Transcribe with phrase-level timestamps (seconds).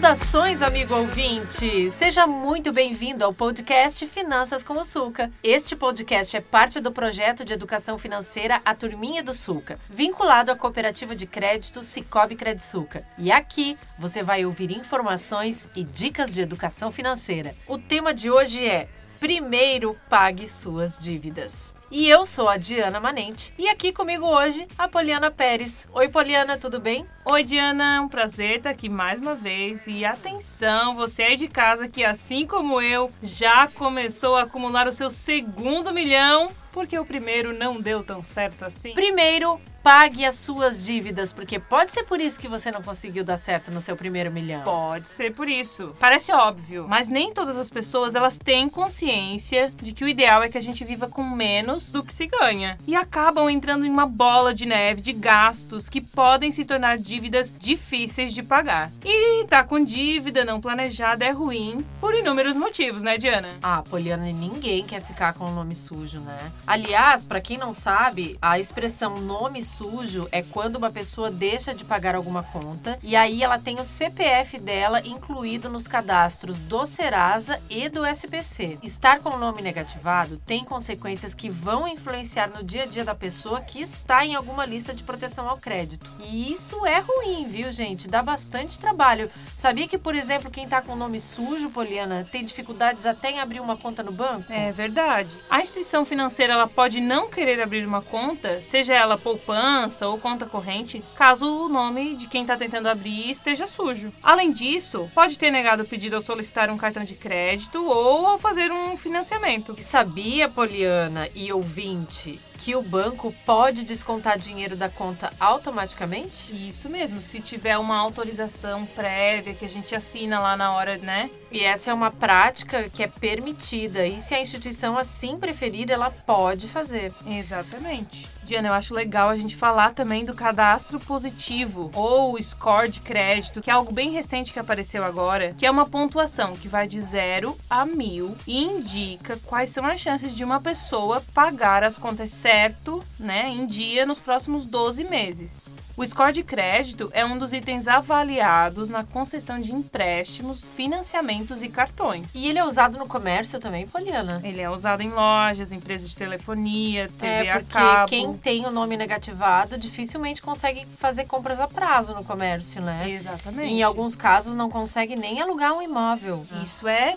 [0.00, 1.90] Saudações, amigo ouvinte!
[1.90, 5.30] Seja muito bem-vindo ao podcast Finanças com o Sulca.
[5.44, 10.56] Este podcast é parte do projeto de educação financeira A Turminha do Sulca, vinculado à
[10.56, 13.06] cooperativa de crédito Cicobi Credsuca.
[13.18, 17.54] E aqui você vai ouvir informações e dicas de educação financeira.
[17.68, 18.88] O tema de hoje é
[19.20, 21.76] Primeiro pague suas dívidas.
[21.90, 25.86] E eu sou a Diana Manente e aqui comigo hoje a Poliana Pérez.
[25.92, 27.04] Oi, Poliana, tudo bem?
[27.32, 29.86] Oi, Diana, um prazer estar aqui mais uma vez.
[29.86, 34.92] E atenção, você aí de casa que, assim como eu, já começou a acumular o
[34.92, 38.92] seu segundo milhão porque o primeiro não deu tão certo assim?
[38.94, 43.36] Primeiro, pague as suas dívidas, porque pode ser por isso que você não conseguiu dar
[43.36, 44.62] certo no seu primeiro milhão.
[44.62, 45.94] Pode ser por isso.
[45.98, 50.48] Parece óbvio, mas nem todas as pessoas elas têm consciência de que o ideal é
[50.48, 54.06] que a gente viva com menos do que se ganha e acabam entrando em uma
[54.06, 57.19] bola de neve de gastos que podem se tornar dívidas
[57.58, 58.92] difíceis de pagar.
[59.04, 63.48] E tá com dívida não planejada é ruim por inúmeros motivos, né, Diana?
[63.62, 66.52] Ah, Poliana, ninguém quer ficar com o nome sujo, né?
[66.66, 71.84] Aliás, para quem não sabe, a expressão nome sujo é quando uma pessoa deixa de
[71.84, 77.60] pagar alguma conta e aí ela tem o CPF dela incluído nos cadastros do Serasa
[77.68, 78.78] e do SPC.
[78.82, 83.14] Estar com o nome negativado tem consequências que vão influenciar no dia a dia da
[83.14, 86.10] pessoa que está em alguma lista de proteção ao crédito.
[86.20, 88.08] E isso é ruim, viu, gente?
[88.08, 89.30] Dá bastante trabalho.
[89.56, 93.40] Sabia que, por exemplo, quem está com o nome sujo, Poliana, tem dificuldades até em
[93.40, 94.52] abrir uma conta no banco?
[94.52, 95.38] É verdade.
[95.48, 100.46] A instituição financeira ela pode não querer abrir uma conta, seja ela poupança ou conta
[100.46, 104.12] corrente, caso o nome de quem está tentando abrir esteja sujo.
[104.22, 108.38] Além disso, pode ter negado o pedido ao solicitar um cartão de crédito ou ao
[108.38, 109.74] fazer um financiamento.
[109.78, 116.54] E sabia, Poliana e ouvinte, que o banco pode descontar dinheiro da conta automaticamente?
[116.68, 121.30] Isso mesmo, se tiver uma autorização prévia que a gente assina lá na hora, né?
[121.50, 126.10] E essa é uma prática que é permitida e se a instituição assim preferir, ela
[126.10, 127.12] pode fazer.
[127.26, 128.28] Exatamente.
[128.42, 133.60] Diana, eu acho legal a gente falar também do cadastro positivo ou score de crédito,
[133.60, 137.00] que é algo bem recente que apareceu agora, que é uma pontuação que vai de
[137.00, 142.30] 0 a mil e indica quais são as chances de uma pessoa pagar as contas
[142.50, 145.62] certo, né, em dia nos próximos 12 meses.
[145.96, 151.68] O score de crédito é um dos itens avaliados na concessão de empréstimos, financiamentos e
[151.68, 152.34] cartões.
[152.34, 154.40] E ele é usado no comércio também, Poliana?
[154.42, 158.08] Ele é usado em lojas, empresas de telefonia, TV é, porque a cabo.
[158.08, 163.10] quem tem o nome negativado dificilmente consegue fazer compras a prazo no comércio, né?
[163.10, 163.70] Exatamente.
[163.70, 166.46] Em alguns casos não consegue nem alugar um imóvel.
[166.62, 167.16] Isso é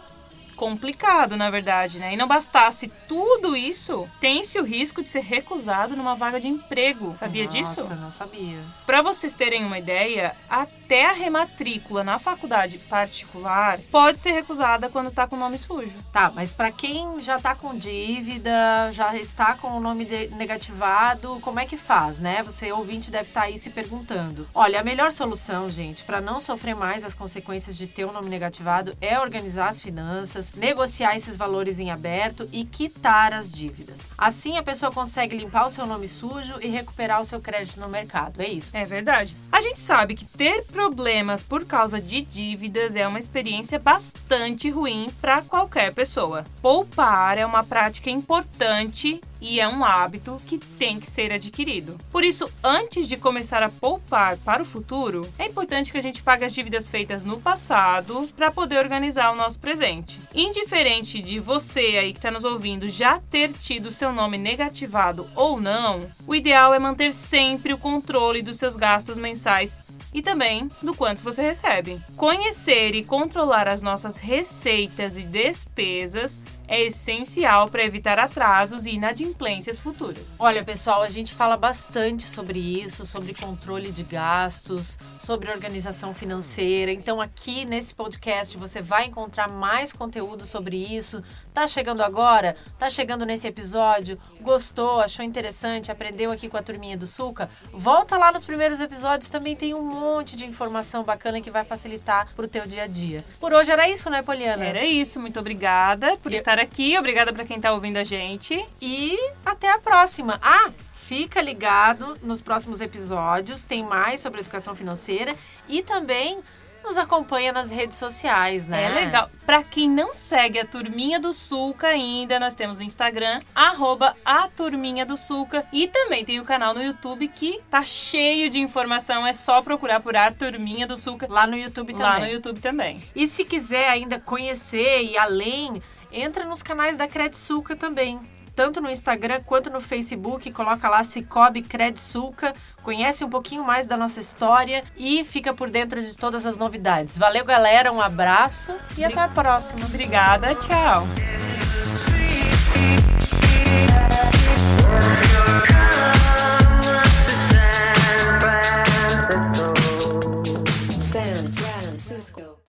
[0.53, 2.13] complicado, na verdade, né?
[2.13, 7.15] E não bastasse tudo isso, tem-se o risco de ser recusado numa vaga de emprego.
[7.15, 7.81] Sabia Nossa, disso?
[7.81, 8.59] Nossa, não sabia.
[8.85, 15.11] Para vocês terem uma ideia, até a rematrícula na faculdade particular pode ser recusada quando
[15.11, 15.99] tá com o nome sujo.
[16.11, 21.59] Tá, mas para quem já tá com dívida, já está com o nome negativado, como
[21.59, 22.43] é que faz, né?
[22.43, 24.47] Você ouvinte deve estar tá aí se perguntando.
[24.53, 28.13] Olha, a melhor solução, gente, para não sofrer mais as consequências de ter o um
[28.13, 34.11] nome negativado é organizar as finanças, negociar esses valores em aberto e quitar as dívidas.
[34.17, 37.87] Assim, a pessoa consegue limpar o seu nome sujo e recuperar o seu crédito no
[37.87, 38.41] mercado.
[38.41, 38.75] É isso.
[38.75, 39.37] É verdade.
[39.53, 45.13] A gente sabe que ter problemas por causa de dívidas é uma experiência bastante ruim
[45.21, 46.43] para qualquer pessoa.
[46.59, 51.97] Poupar é uma prática importante e é um hábito que tem que ser adquirido.
[52.11, 56.23] Por isso, antes de começar a poupar para o futuro, é importante que a gente
[56.23, 60.19] pague as dívidas feitas no passado para poder organizar o nosso presente.
[60.33, 65.59] Indiferente de você aí que está nos ouvindo já ter tido seu nome negativado ou
[65.59, 69.79] não, o ideal é manter sempre o controle dos seus gastos mensais size
[70.13, 72.01] e também do quanto você recebe.
[72.15, 79.79] Conhecer e controlar as nossas receitas e despesas é essencial para evitar atrasos e inadimplências
[79.79, 80.35] futuras.
[80.39, 86.91] Olha, pessoal, a gente fala bastante sobre isso, sobre controle de gastos, sobre organização financeira.
[86.91, 91.21] Então, aqui nesse podcast você vai encontrar mais conteúdo sobre isso.
[91.53, 92.55] Tá chegando agora?
[92.79, 94.17] Tá chegando nesse episódio?
[94.41, 94.99] Gostou?
[94.99, 95.91] Achou interessante?
[95.91, 97.49] Aprendeu aqui com a turminha do Suca?
[97.71, 100.02] Volta lá nos primeiros episódios, também tem um
[100.35, 103.23] de informação bacana que vai facilitar pro teu dia a dia.
[103.39, 104.63] Por hoje era isso, né, Poliana?
[104.65, 105.19] Era isso.
[105.19, 106.97] Muito obrigada por estar aqui.
[106.97, 108.63] Obrigada para quem está ouvindo a gente.
[108.81, 110.39] E até a próxima.
[110.41, 113.63] Ah, fica ligado nos próximos episódios.
[113.63, 115.35] Tem mais sobre educação financeira
[115.67, 116.39] e também
[116.83, 118.83] nos acompanha nas redes sociais, né?
[118.83, 119.29] É legal.
[119.45, 124.47] Pra quem não segue a Turminha do Sulca ainda, nós temos o Instagram, arroba a
[124.47, 125.65] Turminha do Sulca.
[125.71, 129.25] E também tem o canal no YouTube que tá cheio de informação.
[129.25, 131.27] É só procurar por a Turminha do Sulca.
[131.29, 132.05] Lá no YouTube também.
[132.05, 133.03] Lá no YouTube também.
[133.15, 135.81] E se quiser ainda conhecer e além,
[136.11, 138.19] entra nos canais da Credsuca também.
[138.55, 142.53] Tanto no Instagram quanto no Facebook, coloca lá Cicobi Credsuca,
[142.83, 147.17] conhece um pouquinho mais da nossa história e fica por dentro de todas as novidades.
[147.17, 149.85] Valeu, galera, um abraço e até a próxima.
[149.85, 151.32] Obrigada, tchau.